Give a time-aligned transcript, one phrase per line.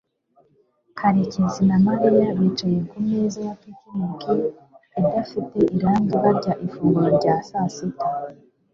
[0.97, 4.21] karekezi na mariya bicaye ku meza ya picnic
[4.99, 8.05] idafite irangi barya ifunguro rya saa sita